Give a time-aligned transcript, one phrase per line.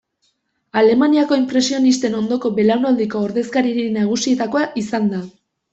[0.81, 5.27] Alemaniako inpresionisten ondoko belaunaldiko ordezkaririk nagusietakoa izan da.